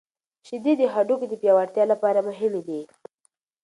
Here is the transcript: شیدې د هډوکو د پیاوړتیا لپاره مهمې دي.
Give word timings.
شیدې 0.47 0.73
د 0.77 0.81
هډوکو 0.93 1.25
د 1.29 1.33
پیاوړتیا 1.41 1.83
لپاره 1.91 2.19
مهمې 2.29 2.61
دي. 2.67 2.81